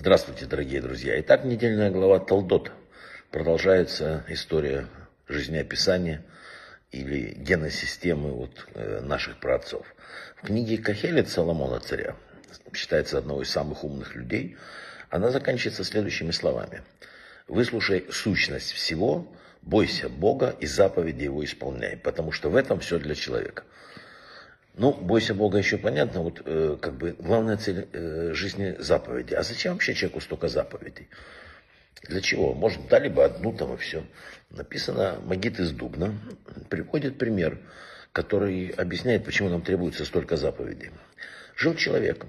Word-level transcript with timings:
Здравствуйте, 0.00 0.46
дорогие 0.46 0.80
друзья. 0.80 1.20
Итак, 1.20 1.44
недельная 1.44 1.90
глава 1.90 2.20
Талдот. 2.20 2.72
Продолжается 3.30 4.24
история 4.28 4.86
жизнеописания 5.28 6.24
или 6.90 7.34
геносистемы 7.34 8.30
вот, 8.30 8.66
э, 8.72 9.00
наших 9.02 9.38
праотцов. 9.40 9.86
В 10.36 10.46
книге 10.46 10.78
Кахелет 10.78 11.28
Соломона 11.28 11.80
царя, 11.80 12.16
считается 12.72 13.18
одного 13.18 13.42
из 13.42 13.50
самых 13.50 13.84
умных 13.84 14.14
людей, 14.14 14.56
она 15.10 15.28
заканчивается 15.28 15.84
следующими 15.84 16.30
словами. 16.30 16.82
«Выслушай 17.46 18.06
сущность 18.10 18.72
всего, 18.72 19.30
бойся 19.60 20.08
Бога 20.08 20.56
и 20.60 20.64
заповеди 20.64 21.24
Его 21.24 21.44
исполняй, 21.44 21.98
потому 21.98 22.32
что 22.32 22.48
в 22.48 22.56
этом 22.56 22.80
все 22.80 22.98
для 22.98 23.14
человека». 23.14 23.64
Ну, 24.74 24.92
бойся 24.92 25.34
Бога 25.34 25.58
еще 25.58 25.78
понятно, 25.78 26.20
вот 26.22 26.42
э, 26.44 26.76
как 26.80 26.96
бы 26.96 27.14
главная 27.18 27.56
цель 27.56 27.88
э, 27.92 28.32
жизни 28.32 28.76
заповеди. 28.78 29.34
А 29.34 29.42
зачем 29.42 29.72
вообще 29.72 29.94
человеку 29.94 30.20
столько 30.20 30.48
заповедей? 30.48 31.08
Для 32.08 32.20
чего? 32.20 32.54
Может, 32.54 32.88
дали 32.88 33.08
бы 33.08 33.24
одну 33.24 33.52
там 33.52 33.74
и 33.74 33.76
все. 33.76 34.04
Написано 34.50 35.20
Магит 35.24 35.60
из 35.60 35.72
Дубна. 35.72 36.14
Приводит 36.68 37.18
пример, 37.18 37.58
который 38.12 38.68
объясняет, 38.68 39.24
почему 39.24 39.48
нам 39.48 39.62
требуется 39.62 40.04
столько 40.04 40.36
заповедей. 40.36 40.90
Жил 41.56 41.74
человек, 41.74 42.24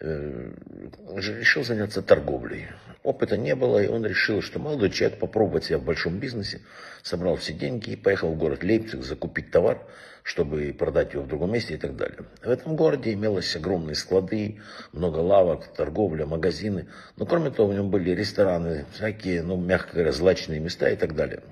решил 0.00 1.64
заняться 1.64 2.02
торговлей. 2.02 2.68
Опыта 3.02 3.36
не 3.36 3.54
было, 3.54 3.82
и 3.82 3.86
он 3.86 4.04
решил, 4.04 4.42
что 4.42 4.58
молодой 4.58 4.90
человек 4.90 5.18
попробовать 5.18 5.64
себя 5.64 5.78
в 5.78 5.84
большом 5.84 6.18
бизнесе, 6.18 6.60
собрал 7.02 7.36
все 7.36 7.52
деньги 7.52 7.90
и 7.90 7.96
поехал 7.96 8.30
в 8.32 8.38
город 8.38 8.62
Лейпциг 8.62 9.02
закупить 9.02 9.50
товар, 9.50 9.78
чтобы 10.22 10.74
продать 10.76 11.14
его 11.14 11.22
в 11.22 11.28
другом 11.28 11.52
месте 11.52 11.74
и 11.74 11.76
так 11.76 11.96
далее. 11.96 12.24
В 12.42 12.50
этом 12.50 12.74
городе 12.74 13.12
имелось 13.12 13.54
огромные 13.54 13.94
склады, 13.94 14.60
много 14.92 15.18
лавок, 15.18 15.68
торговля, 15.68 16.26
магазины. 16.26 16.88
Но 17.16 17.26
кроме 17.26 17.50
того, 17.50 17.70
в 17.70 17.74
нем 17.74 17.90
были 17.90 18.10
рестораны, 18.10 18.86
всякие, 18.92 19.42
ну, 19.42 19.56
мягко 19.56 19.94
говоря, 19.94 20.12
злачные 20.12 20.58
места 20.58 20.90
и 20.90 20.96
так 20.96 21.14
далее. 21.14 21.42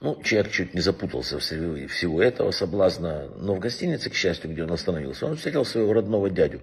Ну, 0.00 0.22
человек 0.22 0.52
чуть 0.52 0.74
не 0.74 0.80
запутался 0.80 1.38
в 1.38 1.40
всего 1.40 2.22
этого 2.22 2.50
соблазна, 2.50 3.28
но 3.36 3.54
в 3.54 3.58
гостинице, 3.58 4.10
к 4.10 4.14
счастью, 4.14 4.50
где 4.50 4.64
он 4.64 4.72
остановился, 4.72 5.26
он 5.26 5.36
встретил 5.36 5.64
своего 5.64 5.92
родного 5.94 6.28
дядю, 6.28 6.60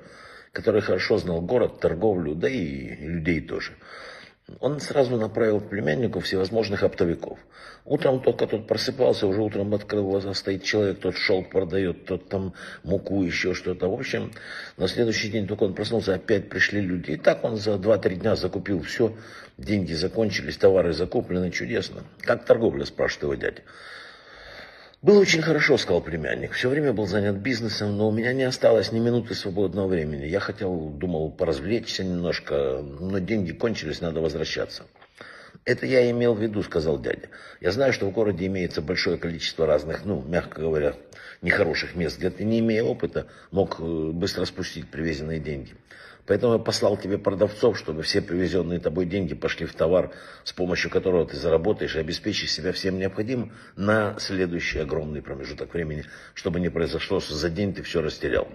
который 0.51 0.81
хорошо 0.81 1.17
знал 1.17 1.41
город, 1.41 1.79
торговлю, 1.79 2.35
да 2.35 2.47
и 2.47 2.95
людей 2.95 3.41
тоже. 3.41 3.73
Он 4.59 4.79
сразу 4.79 5.17
направил 5.17 5.59
к 5.59 5.69
племяннику 5.69 6.19
всевозможных 6.19 6.83
оптовиков. 6.83 7.39
Утром 7.85 8.21
только 8.21 8.47
тот 8.47 8.67
просыпался, 8.67 9.27
уже 9.27 9.41
утром 9.41 9.73
открыл 9.73 10.09
глаза, 10.09 10.33
стоит 10.33 10.63
человек, 10.63 10.99
тот 10.99 11.15
шелк 11.15 11.49
продает, 11.49 12.05
тот 12.05 12.29
там 12.29 12.53
муку, 12.83 13.23
еще 13.23 13.53
что-то. 13.53 13.89
В 13.89 13.93
общем, 13.93 14.31
на 14.77 14.87
следующий 14.87 15.29
день 15.29 15.47
только 15.47 15.63
он 15.63 15.73
проснулся, 15.73 16.13
опять 16.13 16.49
пришли 16.49 16.81
люди. 16.81 17.11
И 17.11 17.17
так 17.17 17.43
он 17.43 17.57
за 17.57 17.71
2-3 17.73 18.15
дня 18.15 18.35
закупил 18.35 18.81
все, 18.83 19.13
деньги 19.57 19.93
закончились, 19.93 20.57
товары 20.57 20.93
закуплены, 20.93 21.51
чудесно. 21.51 22.03
Как 22.21 22.45
торговля, 22.45 22.85
спрашивает 22.85 23.23
его 23.23 23.35
дядя. 23.35 23.61
Было 25.03 25.19
очень 25.19 25.41
хорошо, 25.41 25.77
сказал 25.77 25.99
племянник. 25.99 26.53
Все 26.53 26.69
время 26.69 26.93
был 26.93 27.07
занят 27.07 27.35
бизнесом, 27.35 27.97
но 27.97 28.07
у 28.07 28.11
меня 28.13 28.31
не 28.31 28.43
осталось 28.43 28.93
ни 28.93 28.99
минуты 28.99 29.35
свободного 29.35 29.87
времени. 29.87 30.25
Я 30.27 30.39
хотел, 30.39 30.91
думал, 30.91 31.29
поразвлечься 31.29 32.05
немножко, 32.05 32.81
но 32.81 33.17
деньги 33.19 33.51
кончились, 33.51 33.99
надо 33.99 34.21
возвращаться. 34.21 34.85
Это 35.65 35.85
я 35.85 36.09
имел 36.09 36.33
в 36.35 36.41
виду, 36.41 36.63
сказал 36.63 37.01
дядя. 37.01 37.27
Я 37.59 37.73
знаю, 37.73 37.91
что 37.91 38.05
в 38.05 38.11
городе 38.13 38.45
имеется 38.45 38.81
большое 38.81 39.17
количество 39.17 39.65
разных, 39.67 40.05
ну, 40.05 40.23
мягко 40.25 40.61
говоря, 40.61 40.95
нехороших 41.41 41.95
мест, 41.95 42.17
где 42.17 42.29
ты, 42.29 42.45
не 42.45 42.59
имея 42.59 42.83
опыта, 42.83 43.27
мог 43.51 43.81
э, 43.81 43.83
быстро 43.83 44.45
спустить 44.45 44.89
привезенные 44.89 45.41
деньги. 45.41 45.75
Поэтому 46.25 46.53
я 46.53 46.59
послал 46.59 46.95
тебе 46.95 47.17
продавцов, 47.17 47.77
чтобы 47.77 48.01
все 48.03 48.21
привезенные 48.21 48.79
тобой 48.79 49.05
деньги 49.05 49.33
пошли 49.33 49.65
в 49.65 49.73
товар, 49.73 50.11
с 50.45 50.53
помощью 50.53 50.89
которого 50.89 51.25
ты 51.25 51.35
заработаешь 51.35 51.95
и 51.95 51.99
обеспечишь 51.99 52.51
себя 52.51 52.71
всем 52.71 52.97
необходимым 52.97 53.51
на 53.75 54.17
следующий 54.19 54.79
огромный 54.79 55.21
промежуток 55.21 55.73
времени, 55.73 56.05
чтобы 56.33 56.61
не 56.61 56.69
произошло, 56.69 57.19
что 57.19 57.33
за 57.35 57.49
день 57.49 57.73
ты 57.73 57.83
все 57.83 58.01
растерял. 58.01 58.47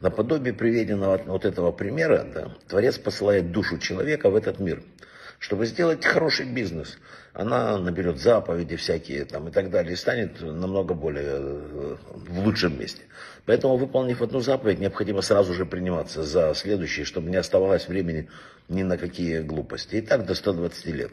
Наподобие 0.00 0.52
приведенного 0.52 1.22
вот 1.24 1.46
этого 1.46 1.72
примера, 1.72 2.26
да, 2.34 2.54
Творец 2.68 2.98
посылает 2.98 3.50
душу 3.50 3.78
человека 3.78 4.28
в 4.28 4.36
этот 4.36 4.58
мир– 4.60 4.82
чтобы 5.38 5.66
сделать 5.66 6.04
хороший 6.04 6.46
бизнес. 6.46 6.98
Она 7.32 7.78
наберет 7.78 8.18
заповеди 8.18 8.76
всякие 8.76 9.24
там 9.24 9.48
и 9.48 9.50
так 9.50 9.70
далее, 9.70 9.94
и 9.94 9.96
станет 9.96 10.40
намного 10.40 10.94
более 10.94 11.36
э, 11.36 11.96
в 12.12 12.38
лучшем 12.40 12.78
месте. 12.78 13.02
Поэтому, 13.46 13.76
выполнив 13.76 14.22
одну 14.22 14.40
заповедь, 14.40 14.78
необходимо 14.78 15.20
сразу 15.20 15.52
же 15.52 15.66
приниматься 15.66 16.22
за 16.22 16.54
следующие, 16.54 17.04
чтобы 17.04 17.30
не 17.30 17.36
оставалось 17.36 17.88
времени 17.88 18.28
ни 18.68 18.82
на 18.82 18.96
какие 18.96 19.40
глупости. 19.40 19.96
И 19.96 20.00
так 20.00 20.24
до 20.24 20.34
120 20.34 20.86
лет. 20.86 21.12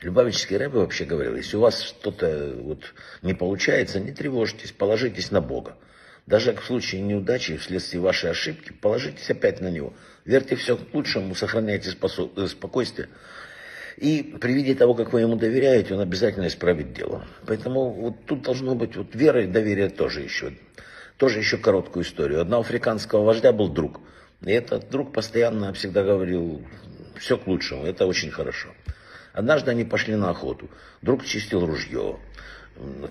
Любавический 0.00 0.56
рэбе 0.56 0.78
вообще 0.78 1.04
говорил, 1.04 1.36
если 1.36 1.56
у 1.56 1.60
вас 1.60 1.82
что-то 1.82 2.54
вот 2.56 2.94
не 3.22 3.34
получается, 3.34 4.00
не 4.00 4.12
тревожьтесь, 4.12 4.72
положитесь 4.72 5.30
на 5.30 5.42
Бога. 5.42 5.76
Даже 6.30 6.54
в 6.54 6.64
случае 6.64 7.00
неудачи, 7.00 7.56
вследствие 7.56 8.00
вашей 8.00 8.30
ошибки, 8.30 8.72
положитесь 8.72 9.28
опять 9.30 9.60
на 9.60 9.68
него. 9.68 9.92
Верьте 10.24 10.54
все 10.54 10.76
к 10.76 10.94
лучшему, 10.94 11.34
сохраняйте 11.34 11.90
э, 11.90 12.46
спокойствие. 12.46 13.08
И 13.96 14.36
при 14.40 14.52
виде 14.52 14.76
того, 14.76 14.94
как 14.94 15.12
вы 15.12 15.22
ему 15.22 15.34
доверяете, 15.34 15.94
он 15.94 16.00
обязательно 16.00 16.46
исправит 16.46 16.92
дело. 16.92 17.26
Поэтому 17.48 17.90
вот 17.90 18.26
тут 18.26 18.42
должно 18.42 18.76
быть 18.76 18.94
вот 18.94 19.12
вера 19.12 19.42
и 19.42 19.48
доверие 19.48 19.88
тоже 19.88 20.20
еще. 20.20 20.52
Тоже 21.16 21.40
еще 21.40 21.58
короткую 21.58 22.04
историю. 22.04 22.40
Одного 22.40 22.62
африканского 22.62 23.24
вождя 23.24 23.52
был 23.52 23.68
друг. 23.68 24.00
И 24.42 24.52
этот 24.52 24.88
друг 24.88 25.12
постоянно 25.12 25.72
всегда 25.72 26.04
говорил, 26.04 26.64
все 27.18 27.38
к 27.38 27.48
лучшему, 27.48 27.86
это 27.86 28.06
очень 28.06 28.30
хорошо. 28.30 28.68
Однажды 29.32 29.72
они 29.72 29.84
пошли 29.84 30.14
на 30.14 30.30
охоту. 30.30 30.70
Друг 31.02 31.24
чистил 31.24 31.66
ружье 31.66 32.20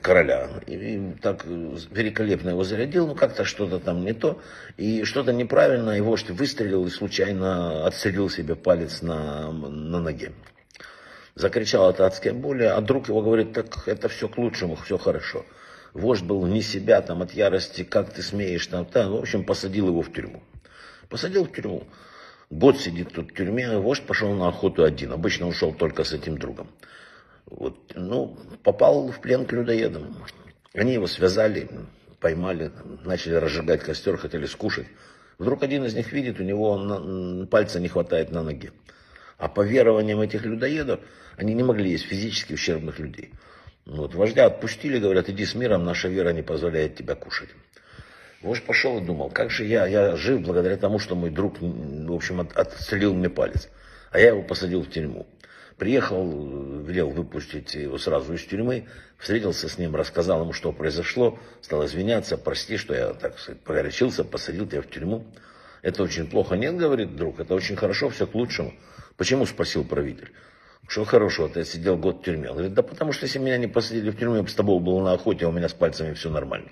короля. 0.02 0.50
И 0.68 1.14
так 1.22 1.46
великолепно 1.46 2.50
его 2.50 2.64
зарядил, 2.64 3.08
но 3.08 3.16
как-то 3.16 3.46
что-то 3.46 3.80
там 3.80 4.04
не 4.04 4.14
то. 4.14 4.42
И 4.78 5.04
что-то 5.04 5.34
неправильно, 5.34 5.92
и 5.92 6.02
вождь 6.02 6.30
выстрелил 6.30 6.86
и 6.86 6.90
случайно 6.90 7.86
отстрелил 7.86 8.30
себе 8.30 8.56
палец 8.56 9.02
на, 9.02 9.52
на 9.52 10.00
ноге. 10.00 10.32
Закричал 11.36 11.88
от 11.88 12.02
адской 12.02 12.34
боли, 12.34 12.64
а 12.64 12.82
друг 12.82 13.08
его 13.08 13.22
говорит, 13.22 13.54
так 13.54 13.88
это 13.88 14.10
все 14.10 14.28
к 14.28 14.38
лучшему, 14.38 14.76
все 14.76 14.98
хорошо. 14.98 15.46
Вождь 15.94 16.24
был 16.24 16.46
не 16.46 16.62
себя 16.62 17.02
там 17.02 17.22
от 17.22 17.32
ярости, 17.32 17.84
как 17.84 18.12
ты 18.12 18.22
смеешь 18.22 18.68
там, 18.68 18.86
там, 18.86 19.12
в 19.12 19.16
общем, 19.16 19.44
посадил 19.44 19.88
его 19.88 20.02
в 20.02 20.12
тюрьму. 20.12 20.44
Посадил 21.08 21.46
в 21.46 21.52
тюрьму. 21.52 21.88
Год 22.50 22.80
сидит 22.80 23.14
тут 23.14 23.32
в 23.32 23.36
тюрьме, 23.36 23.78
вождь 23.78 24.04
пошел 24.04 24.34
на 24.34 24.48
охоту 24.48 24.84
один. 24.84 25.12
Обычно 25.12 25.48
ушел 25.48 25.74
только 25.74 26.04
с 26.04 26.14
этим 26.14 26.38
другом. 26.38 26.68
Вот, 27.50 27.94
ну, 27.96 28.38
попал 28.64 29.08
в 29.08 29.20
плен 29.22 29.46
к 29.46 29.52
людоедам. 29.52 30.16
Они 30.74 30.94
его 30.94 31.08
связали, 31.08 31.68
поймали, 32.20 32.72
начали 33.04 33.36
разжигать 33.36 33.82
костер, 33.82 34.18
хотели 34.18 34.46
скушать. 34.46 34.88
Вдруг 35.40 35.64
один 35.64 35.86
из 35.86 35.96
них 35.96 36.12
видит, 36.12 36.40
у 36.40 36.44
него 36.44 37.48
пальца 37.48 37.80
не 37.80 37.88
хватает 37.88 38.32
на 38.32 38.44
ноге. 38.44 38.72
А 39.38 39.48
по 39.48 39.62
верованиям 39.62 40.20
этих 40.22 40.46
людоедов, 40.46 41.00
они 41.38 41.54
не 41.54 41.64
могли 41.64 41.92
есть 41.92 42.06
физически 42.06 42.54
ущербных 42.54 43.00
людей. 43.00 43.32
Вот, 43.86 44.14
вождя 44.14 44.46
отпустили, 44.46 45.00
говорят, 45.00 45.30
иди 45.30 45.46
с 45.46 45.56
миром, 45.56 45.86
наша 45.86 46.10
вера 46.10 46.30
не 46.30 46.44
позволяет 46.44 46.96
тебя 46.96 47.16
кушать. 47.16 47.50
Вождь 48.42 48.64
пошел 48.64 49.00
и 49.00 49.06
думал, 49.06 49.32
как 49.32 49.50
же 49.50 49.66
я, 49.66 49.88
я 49.88 50.16
жив 50.16 50.42
благодаря 50.42 50.78
тому, 50.78 51.00
что 51.00 51.16
мой 51.16 51.30
друг, 51.30 51.60
в 51.60 52.14
общем, 52.14 52.42
от, 52.42 52.56
отстрелил 52.56 53.14
мне 53.14 53.30
палец. 53.30 53.70
А 54.12 54.20
я 54.20 54.28
его 54.28 54.44
посадил 54.44 54.84
в 54.84 54.90
тюрьму. 54.90 55.26
Приехал, 55.78 56.22
велел 56.90 57.12
выпустить 57.12 57.76
его 57.76 57.98
сразу 57.98 58.34
из 58.34 58.44
тюрьмы, 58.44 58.86
встретился 59.18 59.70
с 59.70 59.78
ним, 59.78 59.96
рассказал 59.96 60.42
ему, 60.42 60.54
что 60.54 60.72
произошло, 60.72 61.38
стал 61.62 61.86
извиняться, 61.86 62.38
прости, 62.38 62.78
что 62.78 62.96
я, 62.96 63.14
так 63.14 63.38
сказать, 63.38 63.62
погорячился, 63.62 64.24
посадил 64.24 64.68
тебя 64.68 64.82
в 64.82 64.90
тюрьму. 64.90 65.26
Это 65.82 66.04
очень 66.04 66.28
плохо. 66.28 66.56
Нет, 66.56 66.76
говорит 66.76 67.16
друг, 67.16 67.40
это 67.40 67.54
очень 67.54 67.76
хорошо, 67.76 68.10
все 68.10 68.28
к 68.28 68.34
лучшему. 68.34 68.74
Почему, 69.16 69.46
спросил 69.46 69.86
правитель. 69.86 70.32
Что 70.88 71.06
хорошего, 71.06 71.48
ты 71.48 71.64
сидел 71.64 71.98
год 71.98 72.22
в 72.22 72.24
тюрьме. 72.24 72.50
Он 72.50 72.56
говорит, 72.56 72.74
да 72.74 72.82
потому 72.82 73.12
что 73.14 73.28
если 73.28 73.38
меня 73.38 73.58
не 73.58 73.68
посадили 73.68 74.10
в 74.10 74.18
тюрьму, 74.18 74.38
я 74.38 74.44
бы 74.44 74.50
с 74.50 74.56
тобой 74.56 74.80
был 74.80 75.00
на 75.02 75.14
охоте, 75.14 75.46
а 75.46 75.50
у 75.50 75.52
меня 75.52 75.70
с 75.70 75.74
пальцами 75.74 76.14
все 76.14 76.30
нормально. 76.30 76.70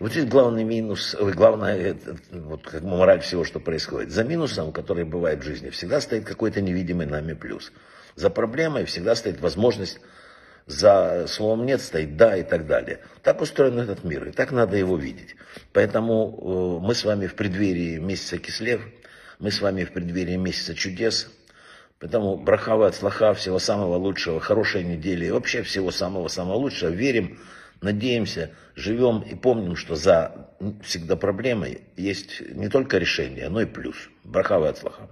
Вот 0.00 0.10
здесь 0.10 0.26
главный 0.26 0.64
минус, 0.64 1.16
главное, 1.20 1.96
вот 2.30 2.66
как 2.66 2.82
мораль 2.82 3.20
всего, 3.20 3.44
что 3.44 3.60
происходит. 3.60 4.10
За 4.10 4.24
минусом, 4.24 4.72
который 4.72 5.04
бывает 5.04 5.40
в 5.40 5.44
жизни, 5.44 5.70
всегда 5.70 6.00
стоит 6.00 6.24
какой-то 6.24 6.60
невидимый 6.60 7.06
нами 7.06 7.34
плюс. 7.34 7.72
За 8.16 8.30
проблемой 8.30 8.84
всегда 8.84 9.14
стоит 9.14 9.40
возможность, 9.40 10.00
за 10.66 11.26
словом 11.28 11.66
нет 11.66 11.80
стоит 11.80 12.16
да 12.16 12.36
и 12.36 12.42
так 12.42 12.66
далее. 12.66 13.00
Так 13.22 13.40
устроен 13.40 13.78
этот 13.78 14.02
мир, 14.04 14.28
и 14.28 14.30
так 14.32 14.50
надо 14.50 14.76
его 14.76 14.96
видеть. 14.96 15.36
Поэтому 15.72 16.80
э, 16.80 16.86
мы 16.86 16.94
с 16.94 17.04
вами 17.04 17.26
в 17.26 17.34
преддверии 17.34 17.98
месяца 17.98 18.38
Кислев, 18.38 18.80
мы 19.38 19.50
с 19.50 19.60
вами 19.60 19.84
в 19.84 19.92
преддверии 19.92 20.36
месяца 20.36 20.74
чудес. 20.74 21.28
Поэтому 22.00 22.36
брахава 22.36 22.88
от 22.88 22.94
слаха, 22.94 23.34
всего 23.34 23.58
самого 23.58 23.96
лучшего, 23.96 24.40
хорошей 24.40 24.84
недели 24.84 25.26
и 25.26 25.30
вообще 25.30 25.62
всего 25.62 25.90
самого-самого 25.90 26.56
лучшего. 26.56 26.90
Верим, 26.90 27.38
Надеемся, 27.84 28.50
живем 28.76 29.20
и 29.20 29.34
помним, 29.34 29.76
что 29.76 29.94
за 29.94 30.48
всегда 30.82 31.16
проблемой 31.16 31.82
есть 31.98 32.40
не 32.40 32.70
только 32.70 32.96
решение, 32.96 33.50
но 33.50 33.60
и 33.60 33.66
плюс. 33.66 34.08
Брахава 34.24 34.70
от 34.70 34.78
слаха. 34.78 35.10